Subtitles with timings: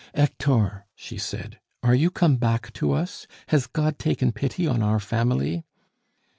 [0.15, 3.27] "Hector!" she said, "are you come back to us?
[3.49, 5.63] Has God taken pity on our family?"